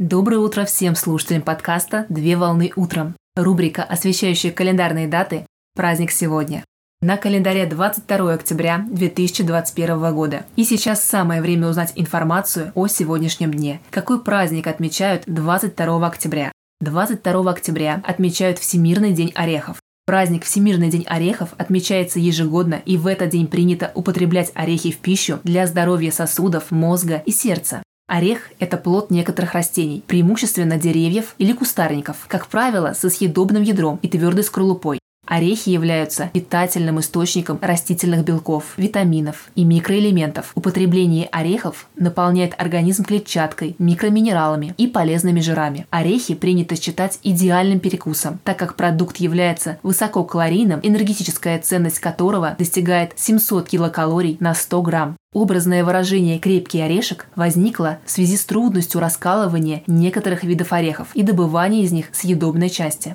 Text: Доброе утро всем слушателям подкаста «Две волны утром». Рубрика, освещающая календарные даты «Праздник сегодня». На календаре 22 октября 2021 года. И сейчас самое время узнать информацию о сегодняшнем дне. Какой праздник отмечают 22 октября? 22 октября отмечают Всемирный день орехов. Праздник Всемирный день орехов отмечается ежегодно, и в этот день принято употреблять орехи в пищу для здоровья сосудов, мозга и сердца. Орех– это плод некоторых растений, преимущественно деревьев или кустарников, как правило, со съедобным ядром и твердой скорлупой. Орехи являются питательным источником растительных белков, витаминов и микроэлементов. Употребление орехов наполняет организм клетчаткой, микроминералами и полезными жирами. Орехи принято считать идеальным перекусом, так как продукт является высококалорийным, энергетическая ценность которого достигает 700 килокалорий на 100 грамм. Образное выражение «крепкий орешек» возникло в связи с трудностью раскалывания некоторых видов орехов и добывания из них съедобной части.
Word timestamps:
Доброе 0.00 0.38
утро 0.38 0.64
всем 0.64 0.94
слушателям 0.94 1.42
подкаста 1.42 2.06
«Две 2.08 2.34
волны 2.34 2.72
утром». 2.74 3.14
Рубрика, 3.36 3.82
освещающая 3.82 4.50
календарные 4.50 5.06
даты 5.06 5.44
«Праздник 5.74 6.10
сегодня». 6.10 6.64
На 7.02 7.18
календаре 7.18 7.66
22 7.66 8.32
октября 8.32 8.86
2021 8.90 10.14
года. 10.14 10.46
И 10.56 10.64
сейчас 10.64 11.04
самое 11.04 11.42
время 11.42 11.68
узнать 11.68 11.92
информацию 11.96 12.72
о 12.74 12.86
сегодняшнем 12.86 13.52
дне. 13.52 13.82
Какой 13.90 14.24
праздник 14.24 14.68
отмечают 14.68 15.24
22 15.26 16.06
октября? 16.06 16.50
22 16.80 17.50
октября 17.50 18.02
отмечают 18.02 18.58
Всемирный 18.58 19.12
день 19.12 19.32
орехов. 19.34 19.82
Праздник 20.06 20.44
Всемирный 20.44 20.88
день 20.88 21.04
орехов 21.06 21.50
отмечается 21.58 22.20
ежегодно, 22.20 22.80
и 22.86 22.96
в 22.96 23.06
этот 23.06 23.28
день 23.28 23.48
принято 23.48 23.92
употреблять 23.94 24.50
орехи 24.54 24.92
в 24.92 24.96
пищу 24.96 25.40
для 25.44 25.66
здоровья 25.66 26.10
сосудов, 26.10 26.70
мозга 26.70 27.22
и 27.26 27.32
сердца. 27.32 27.82
Орех– 28.10 28.50
это 28.58 28.76
плод 28.76 29.12
некоторых 29.12 29.54
растений, 29.54 30.02
преимущественно 30.04 30.76
деревьев 30.76 31.36
или 31.38 31.52
кустарников, 31.52 32.16
как 32.26 32.48
правило, 32.48 32.92
со 32.92 33.08
съедобным 33.08 33.62
ядром 33.62 34.00
и 34.02 34.08
твердой 34.08 34.42
скорлупой. 34.42 34.99
Орехи 35.30 35.68
являются 35.68 36.28
питательным 36.32 36.98
источником 36.98 37.60
растительных 37.62 38.24
белков, 38.24 38.64
витаминов 38.76 39.48
и 39.54 39.62
микроэлементов. 39.62 40.50
Употребление 40.56 41.28
орехов 41.30 41.86
наполняет 41.94 42.54
организм 42.58 43.04
клетчаткой, 43.04 43.76
микроминералами 43.78 44.74
и 44.76 44.88
полезными 44.88 45.38
жирами. 45.38 45.86
Орехи 45.90 46.34
принято 46.34 46.74
считать 46.74 47.20
идеальным 47.22 47.78
перекусом, 47.78 48.40
так 48.42 48.58
как 48.58 48.74
продукт 48.74 49.18
является 49.18 49.78
высококалорийным, 49.84 50.80
энергетическая 50.82 51.60
ценность 51.60 52.00
которого 52.00 52.56
достигает 52.58 53.12
700 53.14 53.68
килокалорий 53.68 54.36
на 54.40 54.52
100 54.52 54.82
грамм. 54.82 55.16
Образное 55.32 55.84
выражение 55.84 56.40
«крепкий 56.40 56.80
орешек» 56.80 57.28
возникло 57.36 58.00
в 58.04 58.10
связи 58.10 58.36
с 58.36 58.44
трудностью 58.44 59.00
раскалывания 59.00 59.84
некоторых 59.86 60.42
видов 60.42 60.72
орехов 60.72 61.06
и 61.14 61.22
добывания 61.22 61.84
из 61.84 61.92
них 61.92 62.06
съедобной 62.10 62.68
части. 62.68 63.14